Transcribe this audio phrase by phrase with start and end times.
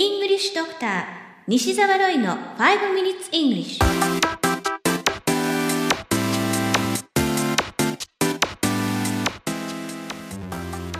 [0.00, 1.04] English Doctor
[1.46, 3.78] 西澤ロイの5 Minutes English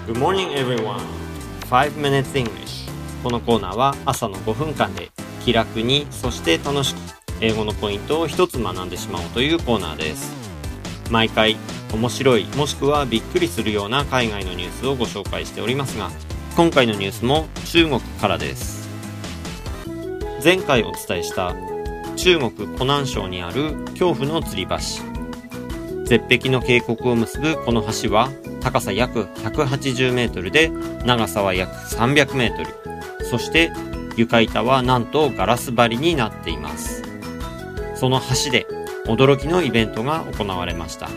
[0.07, 1.01] Good morning everyone.
[1.71, 2.91] 5 Minutes English.
[3.23, 5.11] このコーナーは朝の5分間で
[5.47, 6.99] 気楽にそして楽しく
[7.41, 10.31] 英語のポイントを一つ学んでしまおうというコーナーです。
[11.11, 11.57] 毎回
[11.95, 16.11] 面白いもしくはびっくりするような海外のニュースをご紹介しておりますが
[16.55, 18.80] 今回のニュースも中国からです。
[20.43, 21.55] 前回お伝えした
[22.17, 24.77] 中国湖南省にある恐怖の吊り橋。
[26.05, 28.31] 絶壁の渓谷を結ぶこの橋は
[28.63, 30.71] 高さ約180メートルで
[31.05, 33.27] 長さは約300メートル。
[33.27, 33.71] そして
[34.17, 37.03] 床板はなんとガラス張りになっています。
[37.95, 38.67] その橋で
[39.07, 41.09] 驚きのイベントが行われました。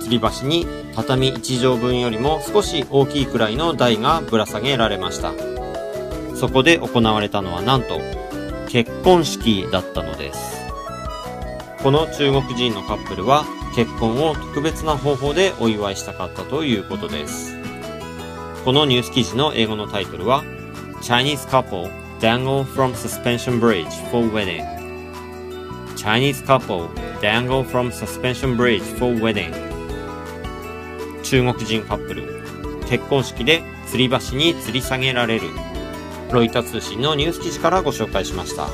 [0.00, 5.32] 吊り橋に畳1畳分よりも少し大きいくらいの台がぶら下げられました。
[6.40, 8.00] そこで行われたのはなんと
[8.66, 10.58] 結婚式だったのです
[11.82, 13.44] この中国人のカップルは
[13.76, 17.54] 結婚を特別な方法でお祝いしたかったということです
[18.64, 20.42] このニュース記事の英語のタイトルは
[21.02, 24.64] Chinese couple dangle from suspension bridge for wedding
[25.94, 26.88] Chinese couple
[27.20, 29.52] dangle from suspension bridge for wedding
[31.22, 32.22] 中国人カップル
[32.88, 35.69] 結婚式で吊り橋に吊り下げられる
[36.32, 38.68] ロイタ通信のニュース記事からご紹介しました。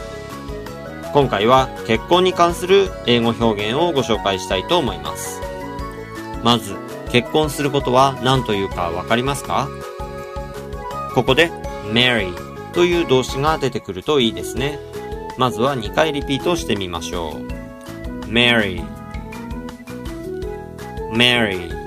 [1.12, 5.40] 今回は結婚に関する英語表現をご紹介したいと思います。
[6.44, 6.76] まず
[7.10, 9.68] 結婚することは何というかわかりますか？
[11.14, 11.50] ここで
[11.92, 12.34] marry
[12.72, 14.78] という動詞が出てくるといいですね。
[15.38, 18.26] まずは2回リピートしてみましょう。
[18.26, 18.84] marry
[21.12, 21.85] marry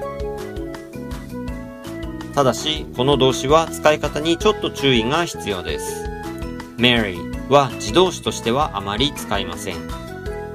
[2.40, 6.10] ただし、この動詞は使い方にちょっと注意が必要です。
[6.78, 7.18] Mary
[7.50, 9.76] は自動詞としてはあまり使いません。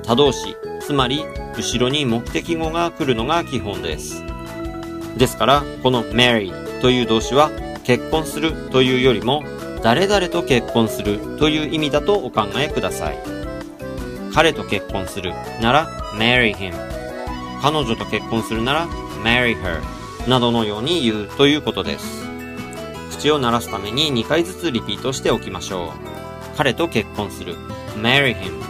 [0.02, 1.26] 他動詞、つまり
[1.58, 4.24] 後ろに目的語が来るのが基本です。
[5.18, 7.50] ですから、この marry という動詞は
[7.84, 9.44] 結婚するというよりも
[9.82, 13.18] 誰々と結婚するという意味だとお考えください。
[14.32, 16.72] 彼と結婚するなら marry him。
[17.60, 18.86] 彼女と結婚するなら
[19.22, 20.03] marry her。
[20.28, 22.24] などのように言うということです。
[23.10, 26.56] 口を鳴らすために2回ずつリピートしておきましょう。
[26.56, 27.56] 彼と結婚する。
[27.96, 28.60] marry him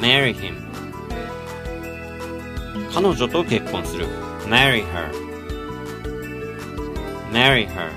[0.00, 0.54] marry him
[2.92, 4.06] 彼女と結婚する。
[4.46, 5.10] marry her
[7.32, 7.90] marry her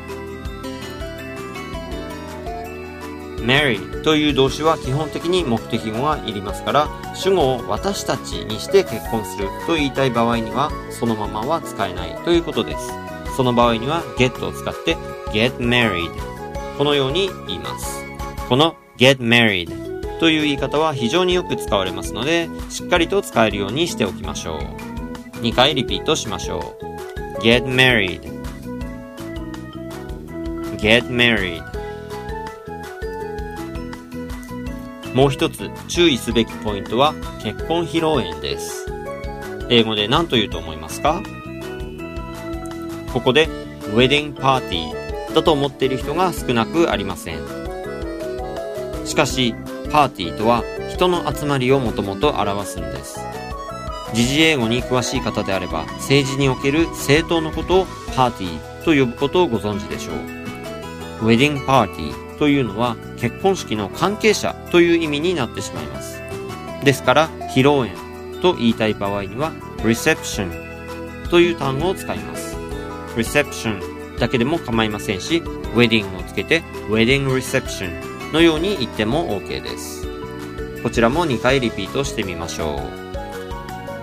[3.46, 12.92] marry という動詞は基本的に目的語がいりますから主語を私たちにして結婚すると言いたい場合にはそのままは使えないということです。
[13.36, 14.96] その場合には get を使って
[15.32, 16.12] get married
[16.78, 18.04] このように言います。
[18.48, 25.38] この get married という言い方は非常によく使われますのでしっかりと使えるようにしておきましょう。
[25.42, 27.42] 2回リピートしましょう。
[27.42, 28.22] get married
[30.78, 31.77] get married
[35.18, 38.86] もう一つ注意すべきポイントは結婚披露宴です。
[39.68, 41.24] 英語で何と言うと思いますか？
[43.12, 47.40] ここでウェディングパーティーだと思っている人が少なくありません。
[49.06, 49.56] しかし、
[49.92, 53.20] パーティーとは人の集まりをもともと表すんです。
[54.14, 57.86] 時事英語に詳しい方であれば、政治における政党のことを
[58.16, 60.16] パーティーと呼ぶことをご存知でしょう。
[61.26, 66.22] ウェディングパーティーというのは結婚式の関係者という意味になってしまいます。
[66.84, 72.56] ですから、披露宴と言いたい場合には reception という単語を使います。
[73.16, 75.42] reception だけでも構いませんし、
[75.74, 80.08] wedding をつけて wedding reception のように言っても OK です。
[80.84, 82.80] こちらも2回リピートしてみましょ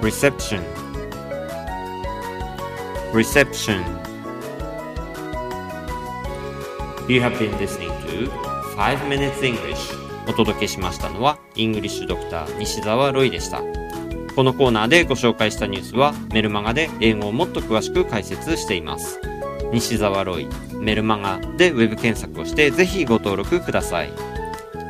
[0.01, 0.05] う。
[0.05, 0.62] reception
[3.12, 3.83] reception
[7.06, 8.30] You have been listening to
[8.77, 13.62] 5 Minutes English お届けしましたのは、イングリッシュドクター西澤ロイでした。
[14.34, 19.21] このコーナーでご紹介したニュースは、メルマガで英語をもっと詳しく解説しています。
[19.72, 20.48] 西澤ロイ、
[20.80, 24.12] メルマガでウェブ検索をして、ぜひご登録ください。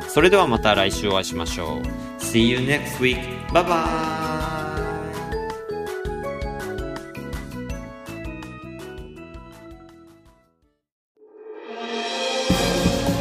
[0.07, 2.21] それではまた来週お会いしましょう。
[2.21, 3.19] See you next week.
[3.49, 4.24] Bye bye!